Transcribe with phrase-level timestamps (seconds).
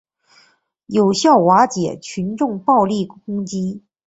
[0.87, 3.83] 有效瓦解群众暴力攻击